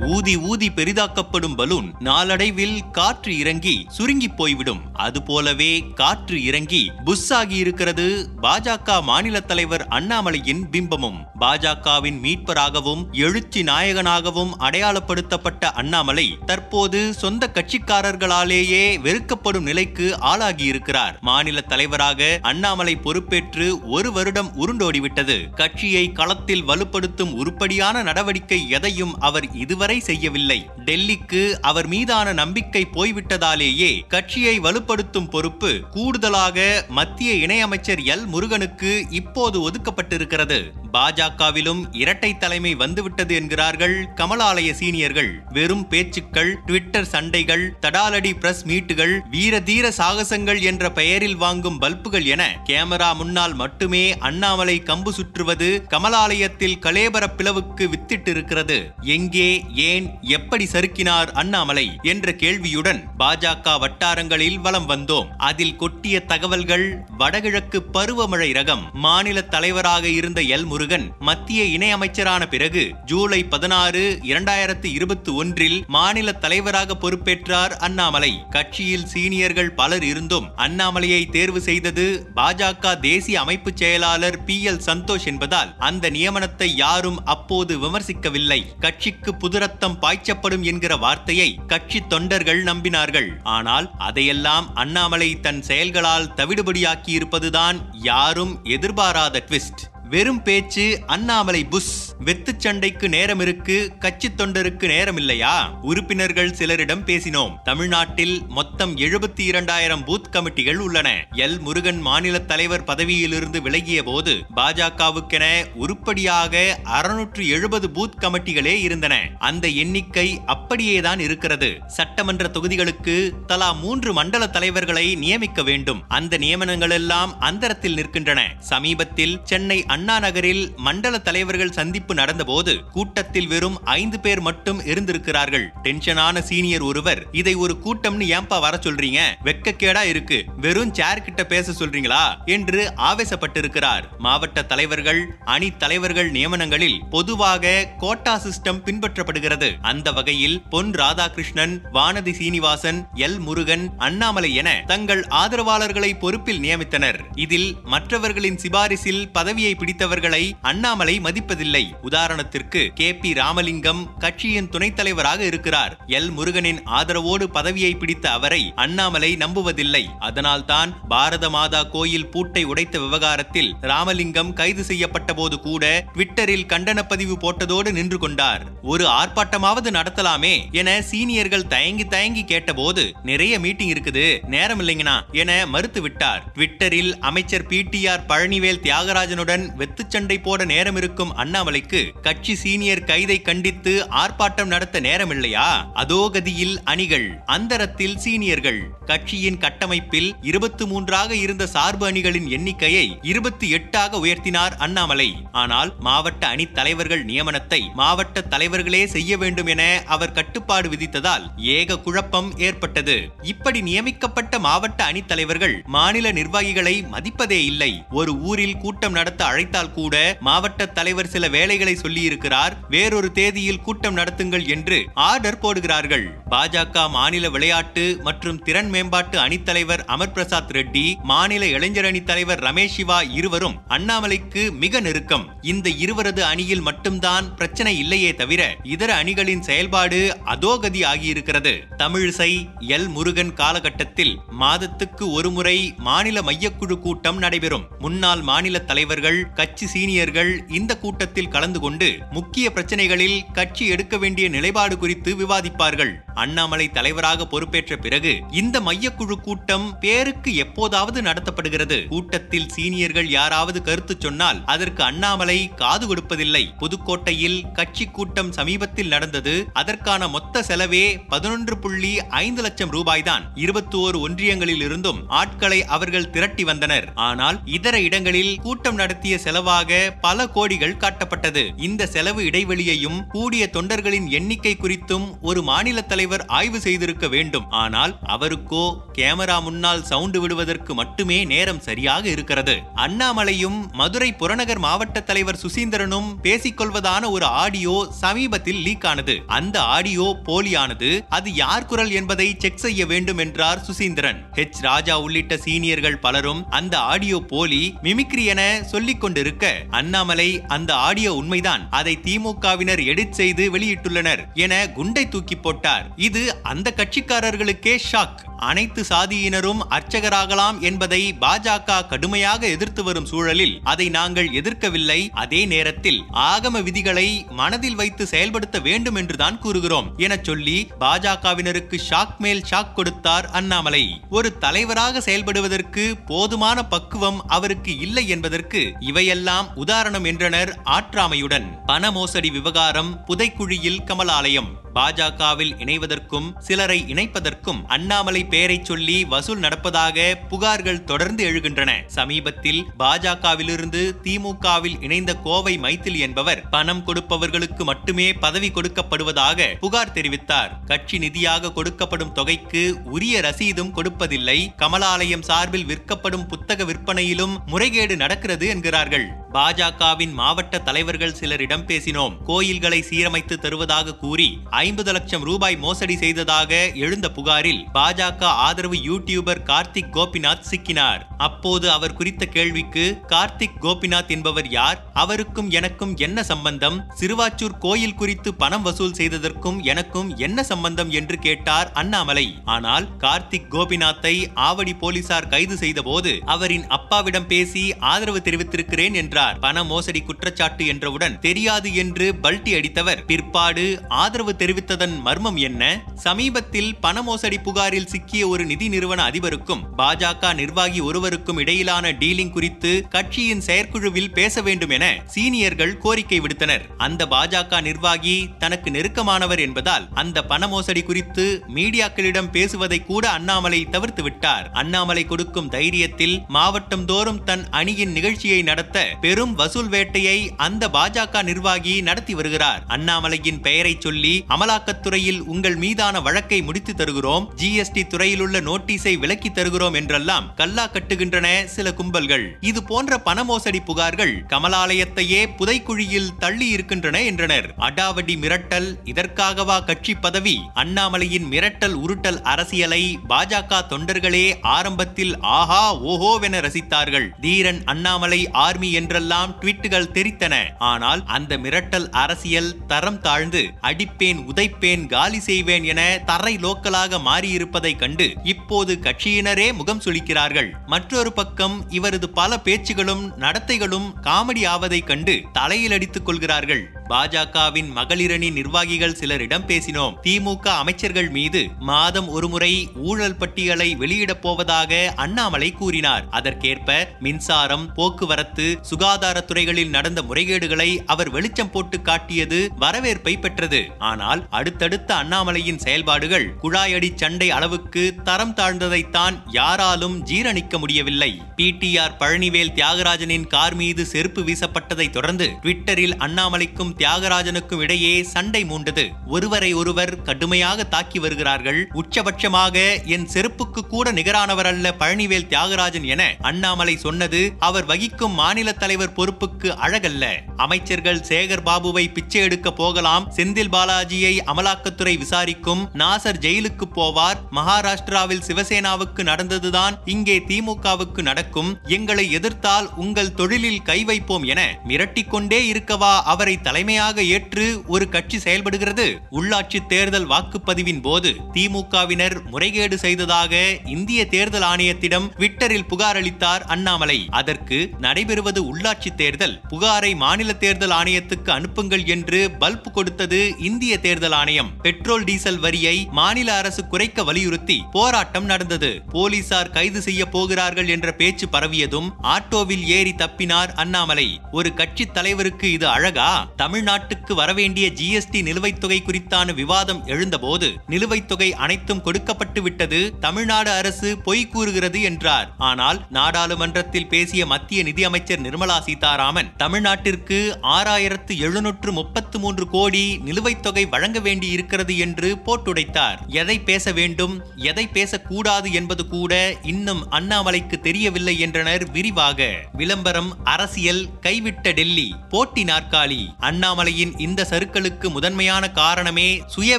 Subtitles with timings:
[0.00, 4.80] ஊதி ஊதி பெரிதாக்கப்படும் பலூன் நாளடைவில் காற்று இறங்கி சுருங்கி போய்விடும்.
[4.92, 11.18] அதுபோலவே காற்று இறங்கி புஷ் ஆகி இருக்கிறது பாஜக மாநில தலைவர் அண்ணாமலையின் பிம்பமும்.
[11.40, 22.96] பாஜகவின் மீட்பராகவும் எழுச்சி நாயகனாகவும் அடையாளப்படுத்தப்பட்ட அண்ணாமலை தற்போது சொந்த கட்சிக்காரர்களாலேயே வெறுக்கப்படும் நிலைக்கு ஆளாகியிருக்கிறார் மாநில தலைவராக அண்ணாமலை
[22.96, 25.50] பொறுப்பேற்று ஒரு வருடம் உருண்டோடிவிட்டது.
[25.54, 30.68] கட்சியை களத்தில் வலுப்படுத்தும் உருப்படியான நடவடிக்கை எதையும் அவர் இதுவரை செய்யவில்லை.
[30.84, 38.26] டெல்லிக்கு அவர் மீதான நம்பிக்கை போய்விட்டதாலேயே கட்சியை வலுப்படுத்தும் பொறுப்பு கூடுதலாக மத்திய இணையமைச்சர் எல்.
[38.26, 40.62] முருகனுக்கு இப்போது ஒதுக்கப்பட்டிருக்கிறது.
[40.92, 45.30] பாஜகவிலும் இரட்டை தலைமை வந்துவிட்டது என்கிறார்கள் கமலாலய சீனியர்கள்.
[45.52, 52.60] வெறும் பேச்சுக்கள் ட்விட்டர் சண்டைகள் தடாலடி பிரஸ் மீட்டுகள் வீர தீர சாகசங்கள் என்ற பெயரில் வாங்கும் பல்புகள் என
[52.64, 58.90] கேமரா முன்னால் மட்டுமே அண்ணாமலை கம்பு சுற்றுவது கமலாலயத்தில் கலேபர பிளவுக்கு வித்திட்டிருக்கிறது.
[59.00, 65.28] எங்கே ஏன் எப்படி சறுக்கினார் அண்ணாமலை என்ற கேள்வியுடன் பாஜக வட்டாரங்களில் வலம் வந்தோம்.
[65.36, 73.44] அதில் கொட்டிய தகவல்கள் வடகிழக்கு பருவமழை ரகம் மாநில தலைவராக இருந்த எல் முருகன் மத்திய இணையமைச்சரான பிறகு ஜூலை
[73.44, 78.32] பதினாறு இரண்டாயிரத்து இருபத்தி ஒன்றில் மாநில தலைவராக பொறுப்பேற்றார் அண்ணாமலை.
[78.50, 85.76] கட்சியில் சீனியர்கள் பலர் இருந்தும் அண்ணாமலையை தேர்வு செய்தது பாஜக தேசிய அமைப்பு செயலாளர் பி எல் சந்தோஷ் என்பதால்
[85.78, 88.62] அந்த நியமனத்தை யாரும் அப்போது விமர்சிக்கவில்லை.
[88.80, 93.30] கட்சிக்கு புதிர ரத்தம் பாய்ச்சப்படும் என்கிற வார்த்தையை கட்சி தொண்டர்கள் நம்பினார்கள்.
[93.56, 97.80] ஆனால் அதையெல்லாம் அண்ணாமலை தன் செயல்களால் தவிடுபடியாக்கி இருப்பதுதான்
[98.12, 99.84] யாரும் எதிர்பாராத ட்விஸ்ட்
[100.14, 102.12] வெறும் பேச்சு அண்ணாமலை புஷ்.
[102.24, 105.78] வெத்து சண்டைக்கு நேரம் இருக்கு கட்சி தொண்டருக்கு நேரம் இல்லையா?
[105.82, 107.54] உறுப்பினர்கள் சிலரிடம் பேசினோம்.
[107.64, 111.26] தமிழ்நாட்டில் மொத்தம் எழுபத்தி இரண்டாயிரம் பூத் கமிட்டிகள் உள்ளன.
[111.32, 111.60] எல்.
[111.60, 119.28] முருகன் மாநில தலைவர் பதவியிலிருந்து விலகிய போது பாஜகவுக்கென உருப்படியாக அறுநூற்று எழுபது பூத் கமிட்டிகளே இருந்தன.
[119.38, 121.78] அந்த எண்ணிக்கை அப்படியேதான் இருக்கிறது.
[121.86, 126.02] சட்டமன்ற தொகுதிகளுக்கு தலா மூன்று மண்டல தலைவர்களை நியமிக்க வேண்டும்.
[126.08, 128.40] அந்த நியமனங்கள் எல்லாம் அந்தரத்தில் நிற்கின்றன.
[128.58, 135.72] சமீபத்தில் சென்னை அண்ணா அண்ணா நகரில் மண்டல தலைவர்கள் சந்திப்பு நடந்தபோது கூட்டத்தில் வெறும் ஐந்து பேர் மட்டும் இருந்திருக்கிறார்கள்.
[135.82, 139.20] டென்ஷனான சீனியர் ஒருவர் இதை ஒரு கூட்டம்னு ஏன்பா வர சொல்றீங்க?
[139.44, 140.44] வெக்கக்கேடா இருக்கு.
[140.56, 142.44] வெறும் சேர் கிட்ட பேச சொல்றீங்களா?
[142.44, 144.02] என்று ஆவேசப்பட்டிருக்கிறார்.
[144.18, 149.72] மாவட்ட தலைவர்கள் அணி தலைவர்கள் நியமனங்களில் பொதுவாக கோட்டா சிஸ்டம் பின்பற்றப்படுகிறது.
[149.80, 157.20] அந்த வகையில் பொன் ராதாகிருஷ்ணன் வானதி சீனிவாசன் எல் முருகன் அண்ணாமலை என தங்கள் ஆதரவாளர்களை பொறுப்பில் நியமித்தனர்.
[157.36, 161.84] இதில் மற்றவர்களின் சிபாரிசில் பதவியை பிடித்தவர்களை அண்ணாமலை மதிப்பதில்லை.
[162.02, 163.16] உதாரணத்திற்கு கே.
[163.16, 163.32] பி.
[163.32, 166.04] ராமலிங்கம் கட்சியின் துணைத் தலைவராக இருக்கிறார்.
[166.06, 166.30] எல்.
[166.30, 170.04] முருகனின் ஆதரவோடு பதவியை பிடித்த அவரை அண்ணாமலை நம்புவதில்லை.
[170.18, 177.34] அதனால்தான் பாரத மாதா கோயில் பூட்டை உடைத்த விவகாரத்தில் ராமலிங்கம் கைது செய்யப்பட்ட போது கூட ட்விட்டரில் கண்டன பதிவு
[177.34, 178.62] போட்டதோடு நின்று கொண்டார்.
[178.82, 186.02] ஒரு ஆர்ப்பாட்டமாவது நடத்தலாமே என சீனியர்கள் தயங்கி தயங்கி கேட்டபோது நிறைய மீட்டிங் இருக்குது நேரம் இல்லைங்கண்ணா என மறுத்து
[186.02, 187.82] விட்டார் ட்விட்டரில் அமைச்சர் பி.
[187.82, 188.06] டி.
[188.06, 188.24] ஆர்.
[188.28, 195.68] பழனிவேல் தியாகராஜனுடன் வெத்துச்சண்டை போட நேரம் இருக்கும் அண்ணாமலைக்கு கட்சி சீனியர் கைதை கண்டித்து ஆர்ப்பாட்டம் நடத்த நேரமில்லையா?
[195.92, 197.28] அதோ கதியில் அணிகள்.
[197.46, 198.80] அந்தரத்தில் சீனியர்கள்.
[199.06, 205.28] கட்சியின் கட்டமைப்பில் இருபத்தி மூன்றாக இருந்த சார்பு அணிகளின் எண்ணிக்கையை இருபத்தி எட்டாக உயர்த்தினார் அண்ணாமலை.
[205.52, 212.58] ஆனால் மாவட்ட அணி தலைவர்கள் நியமனத்தை மாவட்ட தலைவர்களே செய்ய வேண்டும் என அவர் கட்டுப்பாடு விதித்ததால் ஏக குழப்பம்
[212.58, 213.16] ஏற்பட்டது.
[213.42, 217.92] இப்படி நியமிக்கப்பட்ட மாவட்ட அணி தலைவர்கள் மாநில நிர்வாகிகளை மதிப்பதே இல்லை.
[218.10, 222.72] ஒரு ஊரில் கூட்டம் நடத்த அழை அழைத்தால் கூட மாவட்ட தலைவர் சில வேலைகளை சொல்லியிருக்கிறார்.
[222.88, 226.24] வேறொரு தேதியில் கூட்டம் நடத்துங்கள் என்று ஆர்டர் போடுகிறார்கள்.
[226.50, 232.94] பாஜக மாநில விளையாட்டு மற்றும் திறன் மேம்பாட்டு அணித்தலைவர் அமர் பிரசாத் ரெட்டி மாநில இளைஞர் அணி தலைவர் ரமேஷ்
[232.96, 235.46] சிவா இருவரும் அண்ணாமலைக்கு மிக நெருக்கம்.
[235.62, 241.74] இந்த இருவரது அணியில் மட்டும்தான் பிரச்சனை இல்லையே தவிர இதர அணிகளின் செயல்பாடு அதோகதி ஆகியிருக்கிறது.
[241.98, 242.50] தமிழிசை
[242.80, 247.88] எல் முருகன் காலகட்டத்தில் மாதத்துக்கு ஒருமுறை மாநில மையக்குழு கூட்டம் நடைபெறும்.
[247.98, 254.98] முன்னாள் மாநில தலைவர்கள் கட்சி சீனியர்கள் இந்த கூட்டத்தில் கலந்து கொண்டு முக்கிய பிரச்சனைகளில் கட்சி எடுக்க வேண்டிய நிலைப்பாடு
[254.98, 256.12] குறித்து விவாதிப்பார்கள்.
[256.34, 261.98] அண்ணாமலை தலைவராக பொறுப்பேற்ற பிறகு இந்த மையக்குழு கூட்டம் பேருக்கு எப்போதாவது நடத்தப்படுகிறது.
[262.08, 266.64] கூட்டத்தில் சீனியர்கள் யாராவது கருத்து சொன்னால் அதற்கு அண்ணாமலை காது கொடுப்பதில்லை.
[266.78, 269.66] புதுக்கோட்டையில் கட்சி கூட்டம் சமீபத்தில் நடந்தது.
[269.72, 273.44] அதற்கான மொத்த செலவே பதினொன்று புள்ளி ஐந்து லட்சம் ரூபாய்தான்.
[273.54, 277.12] இருபத்தி ஓரு ஒன்றியங்களில் இருந்தும் ஆட்களை அவர்கள் திரட்டி வந்தனர்.
[277.14, 281.62] ஆனால் இதர இடங்களில் கூட்டம் நடத்திய செலவாக பல கோடிகள் காட்டப்பட்டது.
[281.86, 287.66] இந்த செலவு இடைவெளியையும் கூடிய தொண்டர்களின் எண்ணிக்கை குறித்தும் ஒரு மாநில தலைவர் ஆய்வு செய்திருக்க வேண்டும்.
[287.82, 288.84] ஆனால் அவருக்கோ
[289.18, 292.76] கேமரா முன்னால் சவுண்டு விடுவதற்கு மட்டுமே நேரம் சரியாக இருக்கிறது.
[292.96, 301.10] அண்ணாமலையும் மதுரை புறநகர் மாவட்ட தலைவர் சுசீந்திரனும் பேசிக்கொள்வதான ஒரு ஆடியோ சமீபத்தில் லீக் ஆனது அந்த ஆடியோ போலியானது
[301.28, 304.40] அது யார் குரல் என்பதை செக் செய்ய வேண்டும் என்றார் சுசீந்திரன்.
[304.52, 308.62] ஹெச் ராஜா உள்ளிட்ட சீனியர்கள் பலரும் அந்த ஆடியோ போலி மிமிக்ரி என
[308.92, 311.90] சொல்லிக் கொண்டிருக்க அண்ணாமலை அந்த ஆடியோ உண்மைதான்.
[311.90, 316.12] அதை திமுகவினர் எடிட் செய்து வெளியிட்டுள்ளனர் என குண்டை தூக்கி போட்டார்.
[316.16, 318.40] இது அந்த கட்சிக்காரர்களுக்கே ஷாக்.
[318.68, 325.20] அனைத்து சாதியினரும் அர்ச்சகராகலாம் என்பதை பாஜக கடுமையாக எதிர்த்து வரும் சூழலில் அதை நாங்கள் எதிர்க்கவில்லை.
[325.42, 326.20] அதே நேரத்தில்
[326.50, 333.48] ஆகம விதிகளை மனதில் வைத்து செயல்படுத்த வேண்டும் என்றுதான் கூறுகிறோம் என சொல்லி பாஜகவினருக்கு ஷாக் மேல் ஷாக் கொடுத்தார்
[333.50, 334.04] அண்ணாமலை.
[334.30, 341.68] ஒரு தலைவராக செயல்படுவதற்கு போதுமான பக்குவம் அவருக்கு இல்லை என்பதற்கு இவையெல்லாம் உதாரணம் என்றனர் ஆற்றாமையுடன்.
[341.86, 344.70] பண மோசடி விவகாரம் புதைக்குழியில் கமலாலயம்.
[344.94, 351.90] பாஜகவில் இணைவதற்கும் சிலரை இணைப்பதற்கும் அண்ணாமலை பெயரை சொல்லி வசூல் நடப்பதாக புகார்கள் தொடர்ந்து எழுகின்றன.
[352.16, 360.70] சமீபத்தில் பாஜகவிலிருந்து திமுகவில் இணைந்த கோவை மைத்திலி என்பவர் பணம் கொடுப்பவர்களுக்கு மட்டுமே பதவி கொடுக்கப்படுவதாக புகார் தெரிவித்தார்.
[360.86, 362.82] கட்சி நிதியாக கொடுக்கப்படும் தொகைக்கு
[363.14, 364.58] உரிய ரசீதும் கொடுப்பதில்லை.
[364.82, 369.26] கமலாலயம் சார்பில் விற்கப்படும் புத்தக விற்பனையிலும் முறைகேடு நடக்கிறது என்கிறார்கள்.
[369.56, 372.36] பாஜகவின் மாவட்ட தலைவர்கள் சிலரிடம் பேசினோம்.
[372.44, 374.48] கோயில்களை சீரமைத்து தருவதாக கூறி
[374.84, 376.72] ஐம்பது லட்சம் ரூபாய் மோசடி செய்ததாக
[377.04, 381.20] எழுந்த புகாரில் பாஜக ஆதரவு யூடியூபர் கார்த்திக் கோபிநாத் சிக்கினார்.
[381.38, 385.04] அப்போது அவர் குறித்த கேள்விக்கு கார்த்திக் கோபிநாத் என்பவர் யார்?
[385.14, 387.04] அவருக்கும் எனக்கும் என்ன சம்பந்தம்?
[387.20, 391.10] சிறுவாச்சூர் கோயில் குறித்து பணம் வசூல் செய்ததற்கும் எனக்கும் என்ன சம்பந்தம்?
[391.10, 392.54] என்று கேட்டார் அண்ணாமலை.
[392.64, 399.58] ஆனால் கார்த்திக் கோபிநாத்தை ஆவடி போலீசார் கைது செய்தபோது அவரின் அப்பாவிடம் பேசி ஆதரவு தெரிவித்திருக்கிறேன் என்றார்.
[399.58, 403.24] பண மோசடி குற்றச்சாட்டு என்றவுடன் தெரியாது என்று பல்டி அடித்தவர்.
[403.26, 406.02] பிற்பாடு ஆதரவு தெரிவித்ததன் மர்மம் என்ன?
[406.14, 413.06] சமீபத்தில் பண மோசடி புகாரில் சிக்கிய ஒரு நிதி நிறுவன அதிபருக்கும் பாஜக நிர்வாகி ஒருவருக்கும் இடையிலான டீலிங் குறித்து
[413.10, 416.84] கட்சியின் செயற்குழுவில் பேச வேண்டும் என சீனியர்கள் கோரிக்கை விடுத்தனர்.
[416.96, 421.44] அந்த பாஜக நிர்வாகி தனக்கு நெருக்கமானவர் என்பதால் அந்த பண மோசடி குறித்து
[421.74, 424.70] மீடியாக்களிடம் பேசுவதை கூட அண்ணாமலை தவிர்த்து விட்டார்.
[424.72, 432.00] அண்ணாமலை கொடுக்கும் தைரியத்தில் மாவட்டம் தோறும் தன் அணியின் நிகழ்ச்சியை நடத்த பெரும் வசூல் வேட்டையை அந்த பாஜக நிர்வாகி
[432.00, 432.82] நடத்தி வருகிறார்.
[432.88, 437.52] அண்ணாமலையின் பெயரை சொல்லி அமலாக்கத்துறையில் உங்கள் மீதான வழக்கை முடித்து தருகிறோம்.
[437.62, 441.46] ஜிஎஸ்டி துறையிலுள்ள நோட்டீஸை விலக்கி தருகிறோம் என்றெல்லாம் கல்லா கட்டுகின்றன
[441.76, 442.44] சில கும்பல்கள்.
[442.70, 447.68] இது போன்ற பண மோசடி புகார்கள் கமலாலயத்தையே புதைக்குழியில் தள்ளி இருக்கின்றன என்றனர்.
[447.78, 450.56] அடாவடி மிரட்டல் இதற்காகவா கட்சி பதவி?
[450.74, 454.44] அண்ணாமலையின் மிரட்டல் உருட்டல் அரசியலை பாஜக தொண்டர்களே
[454.76, 455.82] ஆரம்பத்தில் ஆஹா
[456.12, 457.28] ஓஹோவென ரசித்தார்கள்.
[457.40, 460.54] தீரன் அண்ணாமலை ஆர்மி என்றெல்லாம் ட்விட்டுகள் தெரித்தன.
[460.92, 468.26] ஆனால் அந்த மிரட்டல் அரசியல் தரம் தாழ்ந்து அடிப்பேன் உதைப்பேன் காலி செய்வேன் என தரை லோக்கலாக மாறியிருப்பதை கண்டு
[468.42, 470.70] இப்போது கட்சியினரே முகம் சுளிக்கிறார்கள்.
[470.86, 476.82] மற்றொரு பக்கம் இவரது பல பேச்சுகளும் நடத்தைகளும் காமெடி ஆவதை கண்டு தலையில் அடித்துக் கொள்கிறார்கள்.
[477.08, 480.14] பாஜகவின் மகளிரணி நிர்வாகிகள் சிலரிடம் பேசினோம்.
[480.22, 482.72] திமுக அமைச்சர்கள் மீது மாதம் ஒருமுறை
[483.08, 486.24] ஊழல் பட்டியலை வெளியிடப் போவதாக அண்ணாமலை கூறினார்.
[486.30, 493.82] அதற்கேற்ப மின்சாரம் போக்குவரத்து சுகாதாரத்துறைகளில் நடந்த முறைகேடுகளை அவர் வெளிச்சம் போட்டு காட்டியது வரவேற்பை பெற்றது.
[493.98, 501.42] ஆனால் அடுத்தடுத்த அண்ணாமலையின் செயல்பாடுகள் குழாயடி சண்டை அளவுக்கு தரம் தாழ்ந்ததைத்தான் யாராலும் ஜீரணிக்க முடியவில்லை.
[501.56, 509.08] பிடிஆர் பழனிவேல் தியாகராஜனின் கார் மீது செருப்பு வீசப்பட்டதை தொடர்ந்து ட்விட்டரில் அண்ணாமலைக்கும் தியாகராஜனுக்கும் இடையே சண்டை மூண்டது.
[509.26, 511.88] ஒருவரை ஒருவர் கடுமையாக தாக்கி வருகிறார்கள்.
[511.92, 519.12] உச்சபட்சமாக என் செருப்புக்கு கூட நிகரானவர் அல்ல பழனிவேல் தியாகராஜன் என அண்ணாமலை சொன்னது அவர் வகிக்கும் மாநில தலைவர்
[519.12, 520.24] பொறுப்புக்கு அழகல்ல.
[520.56, 523.32] அமைச்சர்கள் சேகர் பாபுவை பிச்சை எடுக்க போகலாம்.
[523.36, 525.90] செந்தில் பாலாஜியை அமலாக்கத்துறை விசாரிக்கும்.
[525.94, 527.82] நாசர் ஜெயிலுக்கு போவார்.
[527.84, 531.70] மகாராஷ்டிராவில் சிவசேனாவுக்கு நடந்ததுதான் இங்கே திமுகவுக்கு நடக்கும்.
[531.86, 539.06] எங்களை எதிர்த்தால் உங்கள் தொழிலில் கை வைப்போம் என மிரட்டிக்கொண்டே இருக்கவா அவரை தலைமையாக ஏற்று ஒரு கட்சி செயல்படுகிறது?
[539.30, 543.52] உள்ளாட்சி தேர்தல் வாக்குப்பதிவின் போது திமுகவினர் முறைகேடு செய்ததாக
[543.86, 547.18] இந்திய தேர்தல் ஆணையத்திடம் ட்விட்டரில் புகார் அளித்தார் அண்ணாமலை.
[547.30, 549.56] அதற்கு நடைபெறுவது உள்ளாட்சி தேர்தல்.
[549.68, 554.72] புகாரை மாநில தேர்தல் ஆணையத்துக்கு அனுப்புங்கள் என்று பல்ப் கொடுத்தது இந்திய தேர்தல் ஆணையம்.
[554.82, 559.02] பெட்ரோல் டீசல் வரியை மாநில அரசு குறைக்க வலியுறுத்தி போராட்டம் நடந்தது.
[559.08, 564.40] போலீசார் கைது செய்ய போகிறார்கள் என்ற பேச்சு பரவியதும் ஆட்டோவில் ஏறி தப்பினார் அண்ணாமலை.
[564.52, 566.48] ஒரு கட்சி தலைவருக்கு இது அழகா?
[566.58, 574.18] தமிழ்நாட்டுக்கு வரவேண்டிய ஜிஎஸ்டி நிலுவைத் தொகை குறித்தான விவாதம் எழுந்தபோது நிலுவைத் தொகை அனைத்தும் கொடுக்கப்பட்டு விட்டது தமிழ்நாடு அரசு
[574.18, 575.54] பொய் கூறுகிறது என்றார்.
[575.58, 583.86] ஆனால் நாடாளுமன்றத்தில் பேசிய மத்திய நிதியமைச்சர் நிர்மலா சீதாராமன் தமிழ்நாட்டிற்கு ஆறாயிரத்து எழுநூற்று முப்பத்து மூன்று கோடி நிலுவைத் தொகை
[583.86, 586.26] வழங்க வேண்டி இருக்கிறது என்று போட்டுடைத்தார்.
[586.28, 587.42] எதை பேச வேண்டும்?
[587.64, 592.48] எதை பேசக்கூடாது என்பது கூட இன்னும் அண்ணாமலைக்கு தெரியவில்லை என்றனர் விரிவாக.
[592.72, 596.20] விளம்பரம் அரசியல் கைவிட்ட டெல்லி போட்டி நாற்காலி.
[596.40, 599.78] அண்ணாமலையின் இந்த சறுக்களுக்கு முதன்மையான காரணமே சுய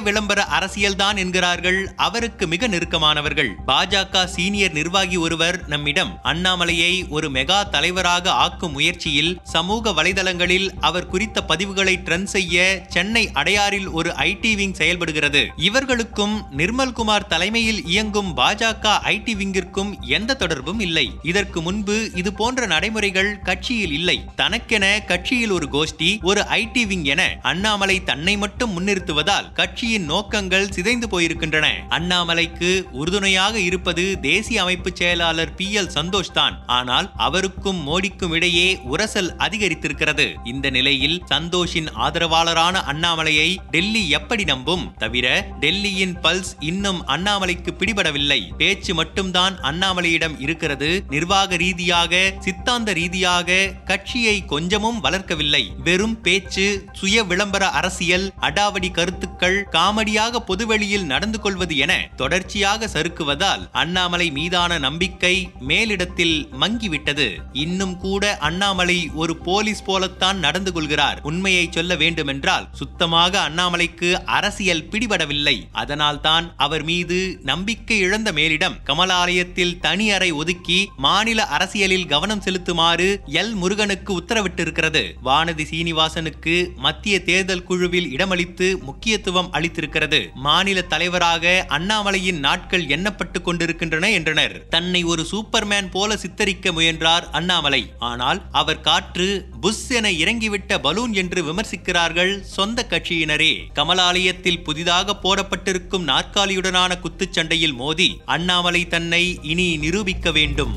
[0.00, 3.50] விளம்பர அரசியல்தான் என்கிறார்கள் அவருக்கு மிக நெருக்கமானவர்கள்.
[3.66, 11.44] பாஜக சீனியர் நிர்வாகி ஒருவர் நம்மிடம் அண்ணாமலையை ஒரு மெகா தலைவராக ஆக்கும் முயற்சியில் சமூக வலைதளங்களில் அவர் குறித்த
[11.48, 15.42] பதிவுகளை ட்ரெண்ட் செய்ய சென்னை அடையாறில் ஒரு ஐடி விங் செயல்படுகிறது.
[15.56, 17.26] இவர்களுக்கும் நிர்மல்குமார்
[17.66, 21.10] தலைமையில் இயங்கும் பாஜக ஐடி விங்கிற்கும் எந்த தொடர்பும் இல்லை.
[21.22, 24.24] இதற்கு முன்பு இது போன்ற நடைமுறைகள் கட்சியில் இல்லை.
[24.36, 31.06] தனக்கென கட்சியில் ஒரு கோஷ்டி ஒரு ஐடி விங் என அண்ணாமலை தன்னை மட்டும் முன்னிறுத்துவதால் கட்சியின் நோக்கங்கள் சிதைந்து
[31.06, 31.66] போயிருக்கின்றன.
[31.90, 35.76] அண்ணாமலைக்கு உறுதுணையாக இருப்பது தேசிய அமைப்பு செயலாளர் பி.
[35.76, 35.90] எல்.
[35.94, 36.62] சந்தோஷ் தான்.
[36.66, 40.34] ஆனால் அவருக்கும் மோடிக்கும் இடையே உரசல் அதிகரித்திருக்கிறது.
[40.44, 44.94] இந்த நிலையில் சந்தோஷின் ஆதரவாளரான அண்ணாமலையை டெல்லி எப்படி நம்பும்?
[44.98, 48.40] தவிர டெல்லியின் பல்ஸ் இன்னும் அண்ணாமலை அண்ணாமலைக்கு பிடிபடவில்லை.
[48.56, 51.04] பேச்சு மட்டும்தான் அண்ணாமலையிடம் இருக்கிறது.
[51.08, 55.62] நிர்வாக ரீதியாக சித்தாந்த ரீதியாக கட்சியை கொஞ்சமும் வளர்க்கவில்லை.
[55.84, 64.30] வெறும் பேச்சு சுய விளம்பர அரசியல் அடாவடி கருத்துக்கள் காமெடியாக பொதுவெளியில் நடந்து கொள்வது என தொடர்ச்சியாக சறுக்குவதால் அண்ணாமலை
[64.30, 65.34] மீதான நம்பிக்கை
[65.68, 67.28] மேலிடத்தில் மங்கிவிட்டது.
[67.52, 71.20] இன்னும் கூட அண்ணாமலை ஒரு போலீஸ் போலத்தான் நடந்து கொள்கிறார்.
[71.22, 75.56] உண்மையை சொல்ல வேண்டுமென்றால் சுத்தமாக அண்ணாமலைக்கு அரசியல் பிடிபடவில்லை.
[75.72, 83.08] அதனால்தான் அவர் மீது நம்பிக்கை இழந்த மேலிடம் கமலாலயத்தில் தனி அறை ஒதுக்கி மாநில அரசியலில் கவனம் செலுத்துமாறு
[83.40, 83.52] எல்.
[83.54, 85.02] முருகனுக்கு உத்தரவிட்டிருக்கிறது.
[85.24, 90.20] வானதி சீனிவாசனுக்கு மத்திய தேர்தல் குழுவில் இடமளித்து முக்கியத்துவம் அளித்திருக்கிறது.
[90.34, 94.54] மாநில தலைவராக அண்ணாமலையின் நாட்கள் எண்ணப்பட்டு கொண்டிருக்கின்றன என்றனர்.
[94.68, 97.82] தன்னை ஒரு சூப்பர்மேன் போல சித்தரிக்க முயன்றார் அண்ணாமலை.
[98.10, 99.28] ஆனால் அவர் காற்று
[99.60, 103.52] புஷ் என இறங்கிவிட்ட பலூன் என்று விமர்சிக்கிறார்கள் சொந்த கட்சியினரே.
[103.74, 106.92] கமலாலயத்தில் புதிதாக போடப்பட்டிருக்கும் நாற்காலியுடனான
[107.36, 110.74] சண்டையில் மோதி அண்ணாமலை தன்னை இனி நிரூபிக்க வேண்டும்.